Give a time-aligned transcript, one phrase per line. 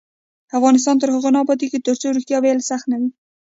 [0.57, 3.09] افغانستان تر هغو نه ابادیږي، ترڅو ریښتیا ویل سخت نه وي.